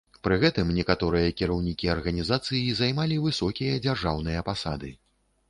Пры 0.27 0.35
гэтым 0.43 0.69
некаторыя 0.77 1.35
кіраўнікі 1.41 1.91
арганізацыі 1.95 2.73
займалі 2.81 3.19
высокія 3.27 3.77
дзяржаўныя 3.87 4.45
пасады. 4.51 4.93